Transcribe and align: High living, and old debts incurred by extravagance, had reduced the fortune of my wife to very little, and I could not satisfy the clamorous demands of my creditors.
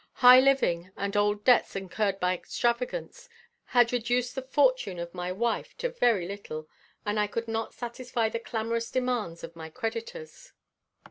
High 0.13 0.39
living, 0.39 0.89
and 0.97 1.15
old 1.15 1.43
debts 1.43 1.75
incurred 1.75 2.19
by 2.19 2.33
extravagance, 2.33 3.29
had 3.65 3.93
reduced 3.93 4.33
the 4.33 4.41
fortune 4.41 4.97
of 4.97 5.13
my 5.13 5.31
wife 5.31 5.77
to 5.77 5.89
very 5.89 6.27
little, 6.27 6.67
and 7.05 7.19
I 7.19 7.27
could 7.27 7.47
not 7.47 7.75
satisfy 7.75 8.27
the 8.27 8.39
clamorous 8.39 8.89
demands 8.89 9.43
of 9.43 9.55
my 9.55 9.69
creditors. 9.69 10.53